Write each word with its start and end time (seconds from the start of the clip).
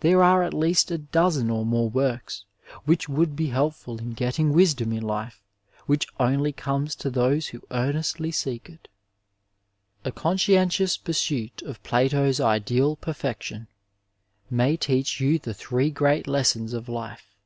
There 0.00 0.20
are 0.20 0.42
at 0.42 0.52
least 0.52 0.90
a 0.90 0.98
dozen 0.98 1.48
or 1.48 1.64
more 1.64 1.88
works 1.88 2.44
which 2.86 3.08
would 3.08 3.36
be 3.36 3.50
helpful 3.50 3.98
in 4.00 4.12
getting 4.14 4.52
wisdom 4.52 4.92
in 4.92 5.04
life 5.04 5.44
which 5.86 6.08
only 6.18 6.50
comes 6.52 6.96
to 6.96 7.08
those 7.08 7.46
who 7.46 7.62
earnestly 7.70 8.32
seek 8.32 8.68
it. 8.68 8.88
^ 8.88 8.88
A 10.04 10.10
conscientious 10.10 10.96
pursuit 10.96 11.62
of 11.62 11.80
Plato's 11.84 12.40
ideal 12.40 12.96
perfeetion 12.96 13.68
may 14.50 14.76
teach 14.76 15.20
you 15.20 15.38
the 15.38 15.54
three 15.54 15.88
great 15.92 16.26
lessons 16.26 16.72
of 16.72 16.88
life. 16.88 17.36